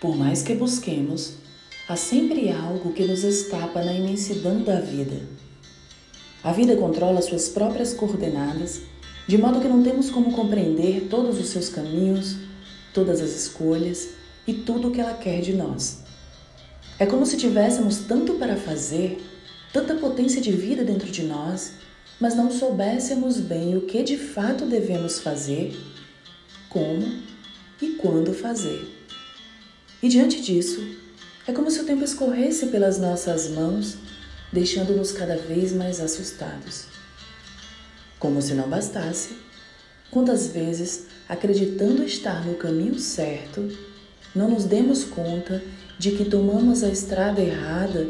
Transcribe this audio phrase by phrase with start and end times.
[0.00, 1.34] Por mais que busquemos,
[1.86, 5.20] há sempre algo que nos escapa na imensidão da vida.
[6.42, 8.80] A vida controla suas próprias coordenadas,
[9.28, 12.36] de modo que não temos como compreender todos os seus caminhos,
[12.94, 14.08] todas as escolhas
[14.46, 15.98] e tudo o que ela quer de nós.
[16.98, 19.22] É como se tivéssemos tanto para fazer,
[19.70, 21.72] tanta potência de vida dentro de nós,
[22.18, 25.78] mas não soubéssemos bem o que de fato devemos fazer,
[26.70, 27.06] como
[27.82, 28.99] e quando fazer.
[30.02, 30.82] E diante disso,
[31.46, 33.96] é como se o tempo escorresse pelas nossas mãos,
[34.52, 36.86] deixando-nos cada vez mais assustados.
[38.18, 39.36] Como se não bastasse,
[40.10, 43.68] quantas vezes, acreditando estar no caminho certo,
[44.34, 45.62] não nos demos conta
[45.98, 48.08] de que tomamos a estrada errada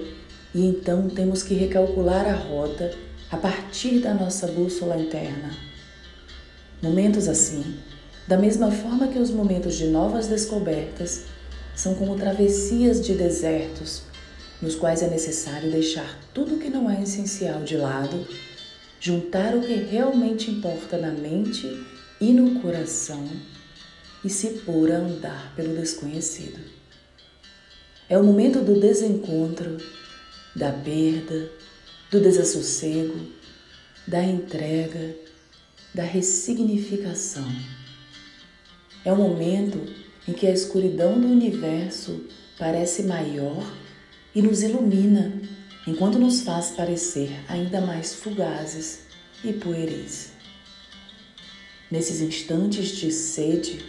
[0.54, 2.92] e então temos que recalcular a rota
[3.30, 5.50] a partir da nossa bússola interna.
[6.82, 7.76] Momentos assim,
[8.26, 11.24] da mesma forma que os momentos de novas descobertas,
[11.80, 14.02] são como travessias de desertos,
[14.60, 18.28] nos quais é necessário deixar tudo que não é essencial de lado,
[19.00, 21.66] juntar o que realmente importa na mente
[22.20, 23.26] e no coração
[24.22, 26.60] e se pôr a andar pelo desconhecido.
[28.10, 29.78] É o momento do desencontro,
[30.54, 31.50] da perda,
[32.10, 33.26] do desassossego,
[34.06, 35.16] da entrega,
[35.94, 37.50] da ressignificação.
[39.02, 42.24] É o momento em que a escuridão do universo
[42.58, 43.64] parece maior
[44.34, 45.32] e nos ilumina,
[45.86, 49.00] enquanto nos faz parecer ainda mais fugazes
[49.44, 50.32] e pueris.
[51.90, 53.84] Nesses instantes de sede,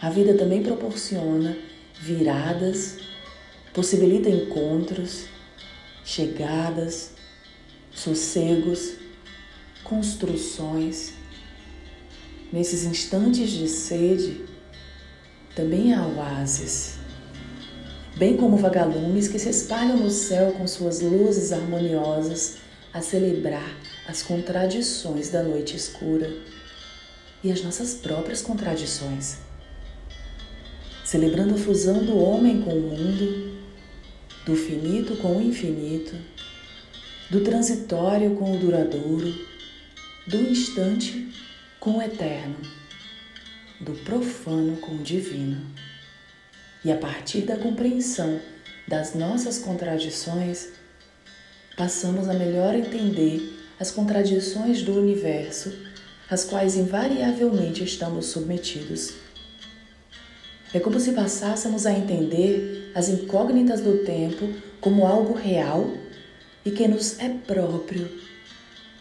[0.00, 1.56] a vida também proporciona
[2.00, 2.96] viradas,
[3.74, 5.26] possibilita encontros,
[6.04, 7.12] chegadas,
[7.92, 8.94] sossegos,
[9.84, 11.12] construções.
[12.50, 14.44] Nesses instantes de sede,
[15.60, 16.94] também há oásis,
[18.16, 22.56] bem como vagalumes que se espalham no céu com suas luzes harmoniosas
[22.94, 23.76] a celebrar
[24.08, 26.34] as contradições da noite escura
[27.44, 29.36] e as nossas próprias contradições,
[31.04, 33.60] celebrando a fusão do homem com o mundo,
[34.46, 36.16] do finito com o infinito,
[37.28, 39.30] do transitório com o duradouro,
[40.26, 41.30] do instante
[41.78, 42.56] com o eterno
[43.80, 45.64] do profano com o divino.
[46.84, 48.40] E a partir da compreensão
[48.86, 50.68] das nossas contradições,
[51.76, 55.72] passamos a melhor entender as contradições do universo,
[56.28, 59.14] às quais invariavelmente estamos submetidos.
[60.72, 64.48] É como se passássemos a entender as incógnitas do tempo
[64.80, 65.92] como algo real
[66.64, 68.08] e que nos é próprio,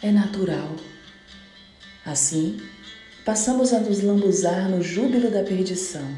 [0.01, 0.75] é natural.
[2.05, 2.57] Assim,
[3.29, 6.17] passamos a nos lambuzar no júbilo da perdição.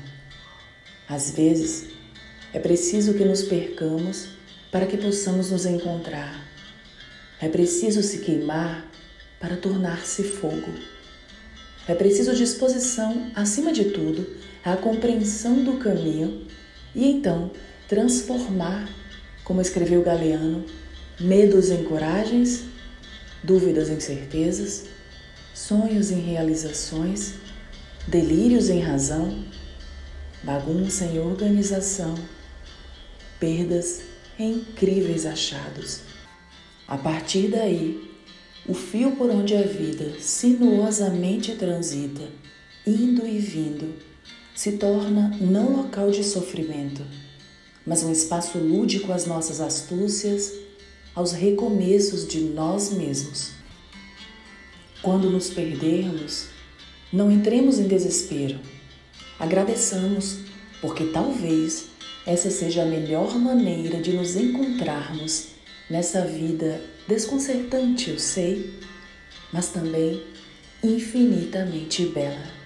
[1.09, 1.88] Às vezes,
[2.53, 4.29] é preciso que nos percamos
[4.72, 6.41] para que possamos nos encontrar.
[7.41, 8.89] É preciso se queimar
[9.41, 10.73] para tornar-se fogo.
[11.85, 14.25] É preciso disposição, acima de tudo,
[14.63, 16.47] à compreensão do caminho
[16.95, 17.51] e então
[17.89, 18.88] transformar,
[19.44, 20.63] como escreveu Galeano,
[21.19, 22.63] medos em coragens,
[23.44, 24.85] dúvidas em certezas
[25.53, 27.35] sonhos em realizações,
[28.07, 29.44] delírios em razão,
[30.44, 32.16] bagunça em organização,
[33.39, 34.01] perdas
[34.39, 36.01] em incríveis achados.
[36.88, 38.09] A partir daí,
[38.67, 42.28] o fio por onde a vida sinuosamente transita,
[42.85, 43.95] indo e vindo,
[44.56, 47.06] se torna não local de sofrimento,
[47.85, 50.53] mas um espaço lúdico às nossas astúcias,
[51.16, 53.60] aos recomeços de nós mesmos.
[55.01, 56.47] Quando nos perdermos,
[57.12, 58.59] não entremos em desespero.
[59.39, 60.39] Agradeçamos,
[60.79, 61.88] porque talvez
[62.25, 65.47] essa seja a melhor maneira de nos encontrarmos
[65.89, 68.79] nessa vida desconcertante, eu sei,
[69.51, 70.24] mas também
[70.83, 72.61] infinitamente bela.